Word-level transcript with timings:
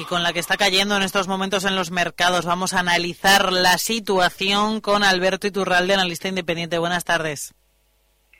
Y 0.00 0.04
con 0.06 0.22
la 0.22 0.32
que 0.32 0.40
está 0.40 0.56
cayendo 0.56 0.96
en 0.96 1.02
estos 1.02 1.28
momentos 1.28 1.64
en 1.64 1.76
los 1.76 1.90
mercados. 1.90 2.46
Vamos 2.46 2.72
a 2.72 2.80
analizar 2.80 3.52
la 3.52 3.76
situación 3.76 4.80
con 4.80 5.04
Alberto 5.04 5.46
Iturralde, 5.46 5.92
analista 5.92 6.28
independiente. 6.28 6.78
Buenas 6.78 7.04
tardes. 7.04 7.54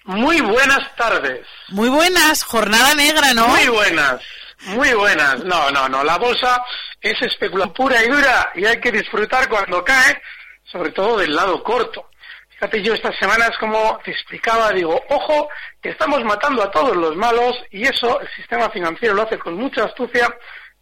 Muy 0.05 0.41
buenas 0.41 0.97
tardes. 0.97 1.47
Muy 1.69 1.91
buenas, 1.91 2.43
jornada 2.45 2.95
negra, 2.95 3.35
¿no? 3.35 3.49
Muy 3.49 3.69
buenas, 3.69 4.23
muy 4.69 4.93
buenas. 4.95 5.45
No, 5.45 5.71
no, 5.71 5.87
no, 5.89 6.03
la 6.03 6.17
bolsa 6.17 6.65
es 6.99 7.21
especulación 7.21 7.75
pura 7.75 8.03
y 8.03 8.09
dura 8.09 8.51
y 8.55 8.65
hay 8.65 8.81
que 8.81 8.91
disfrutar 8.91 9.47
cuando 9.49 9.85
cae, 9.85 10.21
sobre 10.65 10.93
todo 10.93 11.19
del 11.19 11.35
lado 11.35 11.63
corto. 11.63 12.09
Fíjate, 12.49 12.83
yo 12.83 12.95
estas 12.95 13.17
semanas, 13.19 13.51
como 13.61 14.01
te 14.03 14.13
explicaba, 14.13 14.71
digo, 14.71 14.99
ojo, 15.11 15.49
que 15.83 15.91
estamos 15.91 16.25
matando 16.25 16.63
a 16.63 16.71
todos 16.71 16.97
los 16.97 17.15
malos 17.17 17.55
y 17.71 17.83
eso 17.87 18.19
el 18.19 18.29
sistema 18.35 18.71
financiero 18.71 19.15
lo 19.15 19.23
hace 19.23 19.39
con 19.39 19.55
mucha 19.55 19.85
astucia 19.85 20.27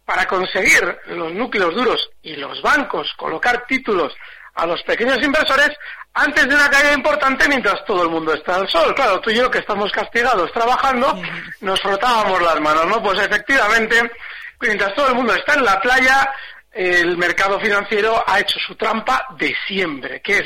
para 0.09 0.25
conseguir 0.25 0.97
los 1.05 1.31
núcleos 1.33 1.75
duros 1.75 2.09
y 2.23 2.35
los 2.35 2.59
bancos 2.63 3.13
colocar 3.15 3.67
títulos 3.67 4.11
a 4.55 4.65
los 4.65 4.81
pequeños 4.81 5.21
inversores 5.21 5.69
antes 6.15 6.49
de 6.49 6.55
una 6.55 6.67
caída 6.67 6.93
importante 6.93 7.47
mientras 7.47 7.85
todo 7.85 8.01
el 8.01 8.09
mundo 8.09 8.33
está 8.33 8.55
al 8.55 8.67
sol. 8.67 8.95
Claro, 8.95 9.21
tú 9.21 9.29
y 9.29 9.35
yo 9.35 9.51
que 9.51 9.59
estamos 9.59 9.91
castigados 9.91 10.51
trabajando, 10.51 11.21
nos 11.61 11.79
frotábamos 11.79 12.41
las 12.41 12.59
manos, 12.59 12.87
¿no? 12.87 13.03
Pues 13.03 13.19
efectivamente, 13.19 14.01
mientras 14.59 14.95
todo 14.95 15.09
el 15.09 15.13
mundo 15.13 15.35
está 15.35 15.53
en 15.53 15.63
la 15.63 15.79
playa, 15.79 16.33
el 16.71 17.15
mercado 17.15 17.59
financiero 17.59 18.23
ha 18.25 18.39
hecho 18.39 18.57
su 18.65 18.75
trampa 18.75 19.27
de 19.37 19.55
siempre, 19.67 20.21
que 20.23 20.39
es 20.39 20.45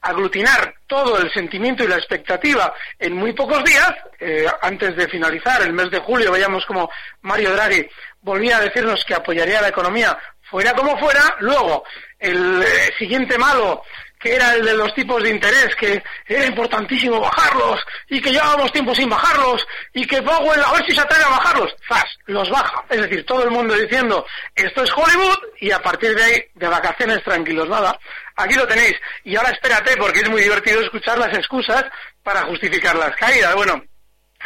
aglutinar 0.00 0.74
todo 0.86 1.18
el 1.18 1.32
sentimiento 1.32 1.84
y 1.84 1.88
la 1.88 1.96
expectativa 1.96 2.72
en 2.98 3.14
muy 3.14 3.32
pocos 3.32 3.62
días, 3.64 3.92
eh, 4.20 4.46
antes 4.62 4.96
de 4.96 5.08
finalizar 5.08 5.62
el 5.62 5.72
mes 5.72 5.90
de 5.90 5.98
julio, 5.98 6.32
veíamos 6.32 6.64
como 6.66 6.90
Mario 7.22 7.52
Draghi 7.52 7.86
volvía 8.26 8.58
a 8.58 8.60
decirnos 8.60 9.04
que 9.04 9.14
apoyaría 9.14 9.62
la 9.62 9.68
economía 9.68 10.18
fuera 10.50 10.72
como 10.72 10.98
fuera, 10.98 11.36
luego 11.40 11.84
el 12.18 12.62
eh, 12.62 12.92
siguiente 12.98 13.38
malo 13.38 13.82
que 14.18 14.34
era 14.34 14.54
el 14.54 14.64
de 14.64 14.74
los 14.74 14.92
tipos 14.94 15.22
de 15.22 15.30
interés, 15.30 15.76
que 15.76 16.02
era 16.26 16.46
importantísimo 16.46 17.20
bajarlos 17.20 17.78
y 18.08 18.20
que 18.20 18.32
llevábamos 18.32 18.72
tiempo 18.72 18.94
sin 18.94 19.08
bajarlos 19.10 19.64
y 19.92 20.06
que 20.06 20.22
Powell 20.22 20.64
a 20.64 20.72
ver 20.72 20.86
si 20.86 20.94
se 20.94 21.02
atreve 21.02 21.24
a 21.24 21.28
bajarlos, 21.28 21.76
¡zas! 21.86 22.04
los 22.24 22.50
baja. 22.50 22.82
Es 22.88 23.02
decir, 23.02 23.24
todo 23.26 23.44
el 23.44 23.50
mundo 23.50 23.74
diciendo 23.74 24.26
esto 24.54 24.82
es 24.82 24.90
Hollywood 24.90 25.38
y 25.60 25.70
a 25.70 25.82
partir 25.82 26.16
de 26.16 26.24
ahí 26.24 26.44
de 26.54 26.66
vacaciones 26.66 27.22
tranquilos, 27.22 27.68
nada. 27.68 27.96
Aquí 28.36 28.54
lo 28.54 28.66
tenéis. 28.66 28.94
Y 29.22 29.36
ahora 29.36 29.50
espérate 29.50 29.96
porque 29.96 30.20
es 30.20 30.28
muy 30.28 30.42
divertido 30.42 30.80
escuchar 30.80 31.18
las 31.18 31.36
excusas 31.36 31.84
para 32.22 32.42
justificar 32.46 32.96
las 32.96 33.14
caídas. 33.14 33.54
Bueno, 33.54 33.84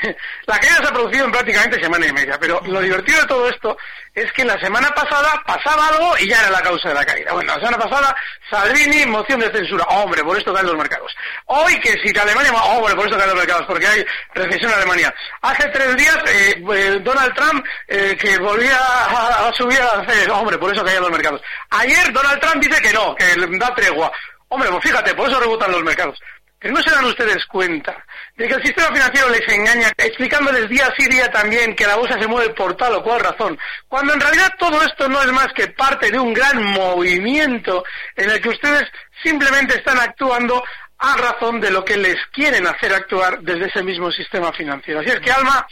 la 0.46 0.58
caída 0.58 0.76
se 0.76 0.88
ha 0.88 0.92
producido 0.92 1.24
en 1.24 1.32
prácticamente 1.32 1.82
semana 1.82 2.06
y 2.06 2.12
media, 2.12 2.38
pero 2.40 2.60
lo 2.66 2.80
divertido 2.80 3.20
de 3.20 3.26
todo 3.26 3.48
esto 3.48 3.76
es 4.14 4.30
que 4.32 4.44
la 4.44 4.58
semana 4.60 4.88
pasada 4.90 5.42
pasaba 5.46 5.88
algo 5.88 6.14
y 6.18 6.28
ya 6.28 6.40
era 6.40 6.50
la 6.50 6.60
causa 6.60 6.88
de 6.88 6.94
la 6.94 7.04
caída. 7.04 7.32
Bueno, 7.32 7.54
la 7.54 7.60
semana 7.60 7.78
pasada, 7.78 8.16
Salvini, 8.50 9.06
moción 9.06 9.40
de 9.40 9.52
censura. 9.52 9.84
hombre, 9.84 10.22
por 10.22 10.36
esto 10.36 10.52
caen 10.52 10.66
los 10.66 10.76
mercados. 10.76 11.14
Hoy 11.46 11.78
que 11.80 11.92
si 12.02 12.16
Alemania, 12.18 12.52
hombre, 12.52 12.94
por 12.94 13.04
esto 13.04 13.16
caen 13.16 13.30
los 13.30 13.38
mercados, 13.38 13.66
porque 13.66 13.86
hay 13.86 14.04
recesión 14.34 14.70
en 14.72 14.78
Alemania. 14.78 15.14
Hace 15.42 15.68
tres 15.68 15.96
días, 15.96 16.18
eh, 16.26 16.64
eh, 16.74 16.98
Donald 17.02 17.34
Trump, 17.34 17.64
eh, 17.86 18.16
que 18.20 18.38
volvía 18.38 18.76
a, 18.76 19.52
subir 19.56 19.80
a 19.80 20.00
hacer, 20.00 20.30
hombre, 20.30 20.58
por 20.58 20.74
eso 20.74 20.84
caían 20.84 21.02
los 21.02 21.12
mercados. 21.12 21.40
Ayer 21.70 22.12
Donald 22.12 22.40
Trump 22.40 22.62
dice 22.62 22.82
que 22.82 22.92
no, 22.92 23.14
que 23.14 23.24
da 23.58 23.74
tregua. 23.74 24.10
Hombre, 24.48 24.68
pues 24.70 24.82
fíjate, 24.82 25.14
por 25.14 25.28
eso 25.28 25.38
rebotan 25.38 25.70
los 25.70 25.84
mercados. 25.84 26.18
Pero 26.60 26.74
no 26.74 26.82
se 26.82 26.90
dan 26.90 27.06
ustedes 27.06 27.44
cuenta 27.46 28.04
de 28.36 28.46
que 28.46 28.54
el 28.54 28.62
sistema 28.62 28.94
financiero 28.94 29.30
les 29.30 29.48
engaña, 29.48 29.90
explicándoles 29.96 30.68
día 30.68 30.92
sí 30.98 31.08
día 31.08 31.30
también 31.30 31.74
que 31.74 31.86
la 31.86 31.96
bolsa 31.96 32.20
se 32.20 32.28
mueve 32.28 32.52
por 32.52 32.76
tal 32.76 32.94
o 32.94 33.02
cual 33.02 33.20
razón, 33.20 33.58
cuando 33.88 34.12
en 34.12 34.20
realidad 34.20 34.52
todo 34.58 34.82
esto 34.82 35.08
no 35.08 35.22
es 35.22 35.32
más 35.32 35.48
que 35.54 35.68
parte 35.68 36.10
de 36.10 36.18
un 36.18 36.34
gran 36.34 36.62
movimiento 36.62 37.82
en 38.14 38.30
el 38.30 38.40
que 38.42 38.50
ustedes 38.50 38.84
simplemente 39.22 39.78
están 39.78 39.98
actuando 39.98 40.62
a 40.98 41.16
razón 41.16 41.60
de 41.60 41.70
lo 41.70 41.82
que 41.82 41.96
les 41.96 42.16
quieren 42.30 42.66
hacer 42.66 42.92
actuar 42.92 43.40
desde 43.40 43.68
ese 43.68 43.82
mismo 43.82 44.12
sistema 44.12 44.52
financiero. 44.52 45.00
Así 45.00 45.08
es 45.08 45.20
que, 45.20 45.32
Alma, 45.32 45.66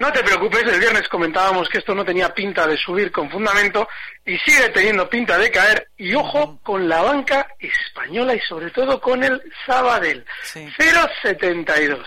no 0.00 0.10
te 0.10 0.24
preocupes, 0.24 0.62
el 0.62 0.80
viernes 0.80 1.06
comentábamos 1.08 1.68
que 1.68 1.76
esto 1.76 1.94
no 1.94 2.06
tenía 2.06 2.32
pinta 2.32 2.66
de 2.66 2.78
subir 2.78 3.12
con 3.12 3.30
fundamento 3.30 3.86
y 4.24 4.38
sigue 4.38 4.70
teniendo 4.70 5.06
pinta 5.10 5.36
de 5.36 5.50
caer. 5.50 5.90
Y 5.98 6.14
ojo 6.14 6.58
con 6.62 6.88
la 6.88 7.02
banca 7.02 7.46
española 7.58 8.34
y 8.34 8.40
sobre 8.40 8.70
todo 8.70 8.98
con 8.98 9.22
el 9.22 9.42
Sabadell. 9.66 10.24
0,72. 10.54 12.02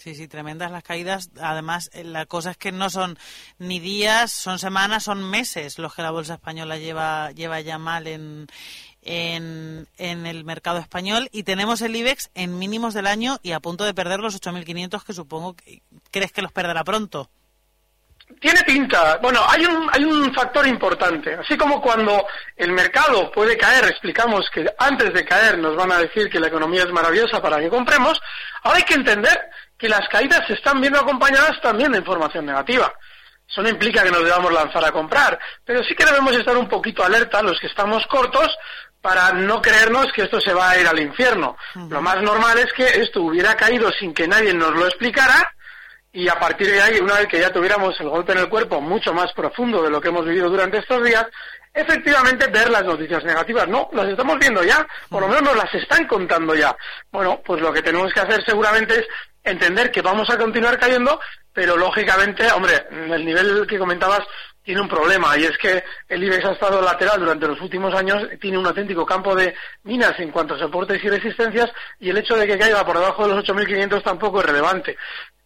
Sí, 0.00 0.14
sí, 0.14 0.28
tremendas 0.28 0.70
las 0.70 0.82
caídas. 0.82 1.28
Además, 1.42 1.90
eh, 1.92 2.04
la 2.04 2.24
cosa 2.24 2.52
es 2.52 2.56
que 2.56 2.72
no 2.72 2.88
son 2.88 3.18
ni 3.58 3.80
días, 3.80 4.32
son 4.32 4.58
semanas, 4.58 5.04
son 5.04 5.28
meses 5.28 5.78
los 5.78 5.94
que 5.94 6.00
la 6.00 6.10
bolsa 6.10 6.34
española 6.34 6.78
lleva, 6.78 7.32
lleva 7.32 7.60
ya 7.60 7.76
mal 7.76 8.06
en, 8.06 8.46
en, 9.02 9.86
el 9.98 10.44
mercado 10.44 10.78
español 10.78 11.28
y 11.32 11.42
tenemos 11.42 11.82
el 11.82 11.94
IBEX 11.94 12.30
en 12.34 12.58
mínimos 12.58 12.94
del 12.94 13.06
año 13.06 13.40
y 13.42 13.52
a 13.52 13.60
punto 13.60 13.84
de 13.84 13.92
perder 13.92 14.20
los 14.20 14.40
8.500 14.40 15.04
que 15.04 15.12
supongo 15.12 15.54
que 15.54 15.82
crees 16.10 16.32
que 16.32 16.40
los 16.40 16.52
perderá 16.52 16.82
pronto. 16.82 17.28
Tiene 18.40 18.62
pinta. 18.62 19.18
Bueno, 19.20 19.40
hay 19.46 19.66
un, 19.66 19.86
hay 19.92 20.04
un 20.04 20.32
factor 20.32 20.66
importante. 20.66 21.34
Así 21.34 21.58
como 21.58 21.82
cuando 21.82 22.24
el 22.56 22.72
mercado 22.72 23.30
puede 23.32 23.58
caer, 23.58 23.84
explicamos 23.84 24.48
que 24.54 24.64
antes 24.78 25.12
de 25.12 25.26
caer 25.26 25.58
nos 25.58 25.76
van 25.76 25.92
a 25.92 25.98
decir 25.98 26.30
que 26.30 26.40
la 26.40 26.46
economía 26.46 26.84
es 26.84 26.90
maravillosa 26.90 27.42
para 27.42 27.58
que 27.58 27.68
compremos, 27.68 28.18
ahora 28.62 28.78
hay 28.78 28.84
que 28.84 28.94
entender 28.94 29.38
que 29.80 29.88
las 29.88 30.06
caídas 30.08 30.46
se 30.46 30.54
están 30.54 30.80
viendo 30.80 31.00
acompañadas 31.00 31.60
también 31.62 31.92
de 31.92 31.98
información 31.98 32.44
negativa. 32.44 32.92
Eso 33.48 33.62
no 33.62 33.68
implica 33.68 34.04
que 34.04 34.10
nos 34.10 34.24
debamos 34.24 34.52
lanzar 34.52 34.84
a 34.84 34.92
comprar, 34.92 35.38
pero 35.64 35.82
sí 35.82 35.94
que 35.94 36.04
debemos 36.04 36.36
estar 36.36 36.56
un 36.56 36.68
poquito 36.68 37.02
alerta 37.02 37.42
los 37.42 37.58
que 37.58 37.66
estamos 37.66 38.06
cortos 38.06 38.56
para 39.00 39.32
no 39.32 39.60
creernos 39.60 40.12
que 40.12 40.22
esto 40.22 40.40
se 40.40 40.52
va 40.52 40.70
a 40.70 40.78
ir 40.78 40.86
al 40.86 41.00
infierno. 41.00 41.56
Lo 41.88 42.02
más 42.02 42.22
normal 42.22 42.58
es 42.58 42.72
que 42.72 42.84
esto 42.84 43.22
hubiera 43.22 43.56
caído 43.56 43.90
sin 43.98 44.12
que 44.14 44.28
nadie 44.28 44.52
nos 44.54 44.72
lo 44.74 44.86
explicara 44.86 45.52
y 46.12 46.28
a 46.28 46.34
partir 46.34 46.68
de 46.68 46.82
ahí, 46.82 46.98
una 46.98 47.18
vez 47.18 47.28
que 47.28 47.40
ya 47.40 47.52
tuviéramos 47.52 47.98
el 48.00 48.08
golpe 48.08 48.32
en 48.32 48.38
el 48.38 48.48
cuerpo 48.48 48.80
mucho 48.80 49.14
más 49.14 49.32
profundo 49.32 49.82
de 49.82 49.90
lo 49.90 50.00
que 50.00 50.08
hemos 50.08 50.24
vivido 50.24 50.50
durante 50.50 50.78
estos 50.78 51.04
días, 51.04 51.24
efectivamente 51.72 52.48
ver 52.48 52.68
las 52.68 52.84
noticias 52.84 53.22
negativas. 53.24 53.68
No, 53.68 53.88
las 53.92 54.08
estamos 54.08 54.38
viendo 54.38 54.62
ya, 54.64 54.86
por 55.08 55.22
lo 55.22 55.28
menos 55.28 55.42
nos 55.42 55.56
las 55.56 55.72
están 55.74 56.06
contando 56.06 56.54
ya. 56.54 56.76
Bueno, 57.12 57.40
pues 57.44 57.60
lo 57.62 57.72
que 57.72 57.82
tenemos 57.82 58.12
que 58.12 58.20
hacer 58.20 58.44
seguramente 58.44 58.98
es 58.98 59.06
entender 59.44 59.90
que 59.90 60.02
vamos 60.02 60.28
a 60.30 60.38
continuar 60.38 60.78
cayendo, 60.78 61.20
pero 61.52 61.76
lógicamente, 61.76 62.50
hombre, 62.52 62.86
el 62.90 63.24
nivel 63.24 63.66
que 63.66 63.78
comentabas 63.78 64.20
tiene 64.62 64.82
un 64.82 64.88
problema 64.88 65.36
y 65.38 65.44
es 65.44 65.56
que 65.56 65.82
el 66.08 66.22
IBEX 66.22 66.44
ha 66.44 66.52
estado 66.52 66.82
lateral 66.82 67.18
durante 67.18 67.48
los 67.48 67.60
últimos 67.60 67.94
años, 67.94 68.28
tiene 68.40 68.58
un 68.58 68.66
auténtico 68.66 69.06
campo 69.06 69.34
de 69.34 69.54
minas 69.84 70.18
en 70.20 70.30
cuanto 70.30 70.54
a 70.54 70.58
soportes 70.58 71.02
y 71.02 71.08
resistencias 71.08 71.70
y 71.98 72.10
el 72.10 72.18
hecho 72.18 72.36
de 72.36 72.46
que 72.46 72.58
caiga 72.58 72.84
por 72.84 72.98
debajo 72.98 73.26
de 73.26 73.34
los 73.34 73.44
8.500 73.44 74.02
tampoco 74.02 74.40
es 74.40 74.46
relevante 74.46 74.96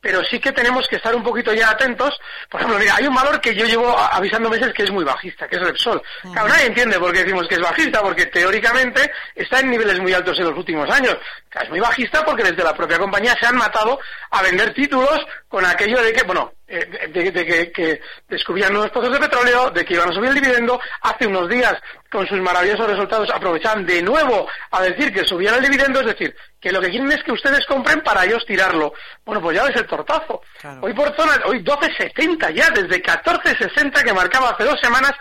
pero 0.05 0.23
sí 0.23 0.39
que 0.39 0.53
tenemos 0.53 0.87
que 0.87 0.97
estar 0.97 1.17
un 1.17 1.23
poquito 1.23 1.55
ya 1.55 1.71
atentos. 1.71 2.21
Por 2.51 2.61
ejemplo, 2.61 2.79
mira, 2.79 2.95
hay 2.97 3.07
un 3.07 3.15
valor 3.15 3.41
que 3.41 3.55
yo 3.55 3.65
llevo 3.65 3.99
avisando 3.99 4.51
meses 4.51 4.71
que 4.75 4.83
es 4.83 4.91
muy 4.91 5.03
bajista, 5.03 5.49
que 5.49 5.57
es 5.57 5.63
Repsol. 5.63 6.03
Claro, 6.21 6.47
nadie 6.47 6.67
entiende 6.67 7.01
por 7.01 7.11
qué 7.11 7.21
decimos 7.21 7.49
que 7.49 7.55
es 7.55 7.63
bajista, 7.63 8.03
porque 8.03 8.27
teóricamente 8.27 9.11
está 9.35 9.61
en 9.61 9.71
niveles 9.71 9.99
muy 10.01 10.13
altos 10.13 10.39
en 10.39 10.45
los 10.45 10.59
últimos 10.59 10.91
años. 10.91 11.17
es 11.59 11.71
muy 11.71 11.81
bajista 11.81 12.23
porque 12.23 12.43
desde 12.43 12.63
la 12.63 12.75
propia 12.75 12.99
compañía 12.99 13.35
se 13.41 13.47
han 13.47 13.57
matado 13.57 13.99
a 14.31 14.43
vender 14.43 14.75
títulos 14.75 15.25
con 15.55 15.65
aquello 15.65 16.03
de 16.03 16.13
que, 16.13 16.25
bueno, 16.25 16.53
eh, 16.67 17.09
de, 17.13 17.71
que, 17.73 18.01
descubrían 18.29 18.73
nuevos 18.73 18.91
pozos 18.91 19.13
de 19.13 19.21
petróleo, 19.21 19.71
de 19.71 19.85
que 19.85 19.95
iban 19.95 20.11
a 20.11 20.13
subir 20.13 20.31
el 20.31 20.35
dividendo. 20.35 20.81
Hace 21.03 21.29
unos 21.29 21.49
días, 21.49 21.75
con 22.11 22.27
sus 22.27 22.41
maravillosos 22.41 22.89
resultados, 22.89 23.31
aprovechaban 23.33 23.87
de 23.87 24.03
nuevo 24.03 24.49
a 24.73 24.83
decir 24.83 25.13
que 25.13 25.25
subían 25.25 25.55
el 25.55 25.63
dividendo, 25.63 26.01
es 26.01 26.07
decir, 26.07 26.35
que 26.61 26.73
lo 26.73 26.81
que 26.81 26.91
quieren 26.91 27.13
es 27.13 27.23
que 27.23 27.31
ustedes 27.31 27.65
compren 27.67 28.01
para 28.01 28.25
ellos 28.25 28.45
tirarlo. 28.45 28.95
Bueno, 29.25 29.41
pues 29.41 29.57
ya 29.57 29.63
ves 29.63 29.77
el 29.77 29.87
tortazo. 29.87 30.41
Hoy 30.81 30.93
por 30.93 31.15
zona, 31.15 31.35
hoy 31.45 31.63
12.70 31.63 32.53
ya, 32.53 32.71
desde 32.71 33.01
14.60 33.01 34.03
que 34.03 34.13
marcaba 34.13 34.51
hace 34.51 34.65
dos 34.65 34.81
semanas, 34.83 35.13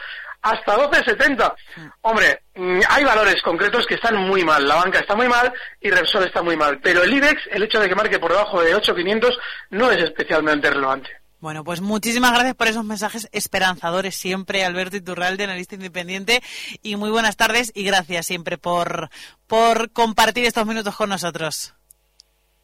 hasta 0.44 0.78
12.70. 0.78 1.56
Hombre, 2.02 2.44
mm, 2.56 2.82
hay 2.90 3.04
valores 3.04 3.42
concretos 3.42 3.86
que 3.88 3.96
están 3.96 4.16
muy 4.18 4.44
mal. 4.44 4.68
La 4.68 4.76
banca 4.76 5.00
está 5.00 5.16
muy 5.16 5.28
mal 5.28 5.52
y 5.82 5.90
Repsol 5.90 6.26
está 6.26 6.44
muy 6.44 6.56
mal. 6.56 6.80
Pero 6.82 7.02
el 7.02 7.14
IBEX, 7.14 7.48
el 7.50 7.64
hecho 7.64 7.80
de 7.80 7.90
que 7.90 7.96
marque 7.96 8.20
por 8.20 8.32
debajo 8.32 8.62
de 8.62 8.76
8.500, 8.76 9.38
no 9.72 9.90
es 9.90 10.04
especialmente 10.04 10.70
relevante. 10.70 11.10
Bueno, 11.40 11.64
pues 11.64 11.82
muchísimas 11.82 12.32
gracias 12.32 12.56
por 12.56 12.68
esos 12.68 12.86
mensajes 12.86 13.28
esperanzadores 13.34 14.16
siempre, 14.16 14.64
Alberto 14.64 14.96
Iturralde, 14.96 15.44
analista 15.44 15.76
independiente. 15.76 16.42
Y 16.82 16.96
muy 16.96 17.10
buenas 17.10 17.36
tardes 17.36 17.72
y 17.76 17.84
gracias 17.84 18.26
siempre 18.26 18.58
por, 18.58 19.10
por 19.48 19.92
compartir 19.92 20.46
estos 20.46 20.66
minutos 20.66 20.96
con 20.96 21.10
nosotros. 21.10 21.74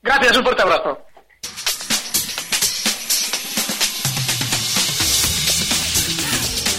Gracias, 0.02 0.38
un 0.38 0.44
fuerte 0.44 0.62
abrazo. 0.62 0.98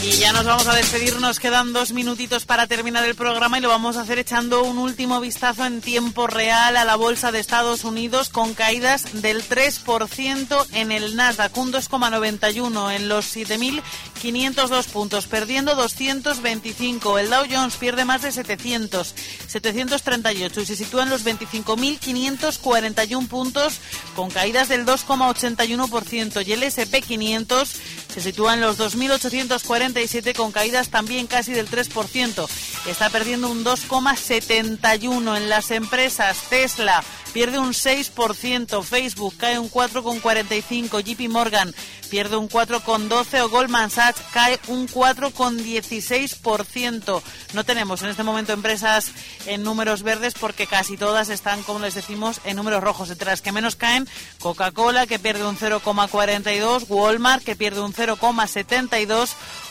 Y 0.03 0.13
ya 0.13 0.33
nos 0.33 0.47
vamos 0.47 0.67
a 0.67 0.75
despedir, 0.75 1.21
nos 1.21 1.39
quedan 1.39 1.75
dos 1.75 1.93
minutitos 1.93 2.47
para 2.47 2.67
terminar 2.67 3.05
el 3.05 3.15
programa 3.15 3.59
y 3.59 3.61
lo 3.61 3.69
vamos 3.69 3.99
a 3.99 4.01
hacer 4.01 4.19
echando 4.19 4.65
un 4.65 4.79
último 4.79 5.21
vistazo 5.21 5.67
en 5.67 5.83
tiempo 5.83 6.27
real 6.27 6.79
a 6.79 6.87
la 6.87 6.97
bolsa 6.97 7.33
de 7.33 7.39
Estados 7.39 7.85
Unidos 7.85 8.31
con 8.31 8.55
caídas 8.55 9.21
del 9.21 9.47
3% 9.47 10.67
en 10.73 10.91
el 10.91 11.17
Nasdaq, 11.17 11.55
un 11.59 11.71
2,91 11.71 12.97
en 12.97 13.11
los 13.11 13.37
7.502 13.37 14.87
puntos, 14.87 15.27
perdiendo 15.27 15.75
225. 15.75 17.19
El 17.19 17.29
Dow 17.29 17.45
Jones 17.51 17.77
pierde 17.77 18.07
más 18.07 18.23
de 18.23 18.33
700, 18.33 19.15
738 19.49 20.61
y 20.63 20.67
se 20.67 20.77
sitúa 20.77 21.03
en 21.03 21.11
los 21.11 21.27
25.541 21.27 23.29
puntos 23.29 23.75
con 24.17 24.31
caídas 24.31 24.71
del 24.71 24.87
2,81% 24.87 26.47
y 26.47 26.53
el 26.53 26.63
S&P 26.63 27.03
500 27.03 27.77
se 28.15 28.21
sitúa 28.21 28.55
en 28.55 28.63
los 28.63 28.79
2.840 28.79 29.90
con 30.37 30.53
caídas 30.53 30.89
también 30.89 31.27
casi 31.27 31.53
del 31.53 31.69
3%. 31.69 32.49
Está 32.87 33.11
perdiendo 33.11 33.51
un 33.51 33.65
2,71 33.65 35.37
en 35.37 35.49
las 35.49 35.71
empresas. 35.71 36.39
Tesla 36.49 37.03
pierde 37.33 37.59
un 37.59 37.73
6%, 37.73 38.83
Facebook 38.83 39.35
cae 39.37 39.59
un 39.59 39.71
4,45, 39.71 41.03
JP 41.03 41.29
Morgan 41.29 41.75
pierde 42.11 42.37
un 42.37 42.49
4,12 42.49 43.41
o 43.41 43.49
Goldman 43.49 43.89
Sachs 43.89 44.21
cae 44.33 44.59
un 44.67 44.89
4,16%. 44.89 47.23
No 47.55 47.65
tenemos 47.65 48.03
en 48.03 48.09
este 48.09 48.25
momento 48.25 48.53
empresas 48.53 49.13
en 49.47 49.63
números 49.63 50.03
verdes 50.03 50.35
porque 50.35 50.67
casi 50.67 50.97
todas 50.97 51.29
están, 51.29 51.63
como 51.63 51.79
les 51.79 51.95
decimos, 51.95 52.41
en 52.45 52.57
números 52.57 52.83
rojos. 52.83 53.11
Entre 53.11 53.31
las 53.31 53.43
que 53.43 53.53
menos 53.53 53.77
caen, 53.77 54.09
Coca-Cola 54.41 55.07
que 55.07 55.21
pierde 55.21 55.47
un 55.47 55.57
0,42, 55.57 56.87
Walmart 56.89 57.45
que 57.45 57.55
pierde 57.55 57.81
un 57.81 57.95
0,72 57.95 59.31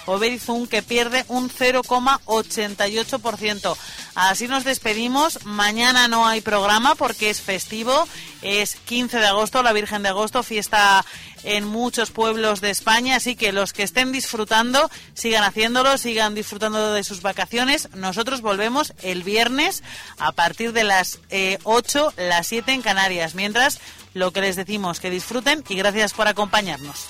o 0.10 0.20
Verizon 0.20 0.68
que 0.68 0.82
pierde 0.82 1.24
un 1.28 1.50
0,88%. 1.50 3.76
Así 4.16 4.48
nos 4.48 4.64
despedimos. 4.64 5.46
Mañana 5.46 6.08
no 6.08 6.26
hay 6.28 6.42
programa 6.42 6.96
porque 6.96 7.30
es 7.30 7.42
festivo. 7.42 8.08
Es 8.42 8.76
15 8.76 9.20
de 9.20 9.28
agosto, 9.28 9.62
la 9.62 9.74
Virgen 9.74 10.02
de 10.02 10.10
Agosto, 10.10 10.42
fiesta 10.44 11.06
en 11.44 11.66
muchos 11.66 12.10
pueblos 12.12 12.62
de 12.62 12.72
España. 12.72 13.18
Así 13.18 13.36
que 13.36 13.52
los 13.52 13.72
que 13.72 13.84
estén 13.84 14.12
disfrutando, 14.12 14.90
sigan 15.14 15.44
haciéndolo, 15.44 15.96
sigan 15.98 16.34
disfrutando 16.34 16.94
de 16.94 17.04
sus 17.04 17.22
vacaciones. 17.22 17.90
Nosotros 17.94 18.42
volvemos 18.42 18.94
el 19.04 19.22
viernes 19.24 19.84
a 20.18 20.32
partir 20.32 20.74
de 20.74 20.86
las 20.86 21.20
8, 21.64 22.14
eh, 22.18 22.30
las 22.30 22.48
7 22.48 22.72
en 22.72 22.82
Canarias. 22.82 23.36
Mientras, 23.36 23.80
lo 24.14 24.32
que 24.32 24.42
les 24.42 24.56
decimos, 24.56 25.00
que 25.00 25.12
disfruten 25.12 25.64
y 25.70 25.76
gracias 25.76 26.14
por 26.14 26.28
acompañarnos. 26.28 27.10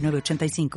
85 0.00 0.70